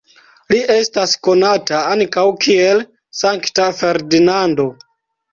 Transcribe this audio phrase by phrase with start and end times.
[0.51, 2.81] Li estas konata ankaŭ kiel
[3.19, 4.65] Sankta Ferdinando.